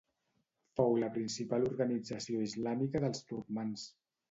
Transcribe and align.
Fou 0.79 0.95
la 1.03 1.09
principal 1.17 1.67
organització 1.73 2.41
islamista 2.47 3.05
dels 3.07 3.25
turcmans. 3.31 3.89